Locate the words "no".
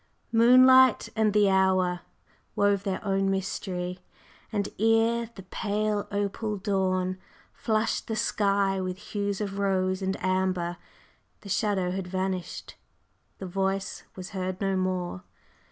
14.59-14.75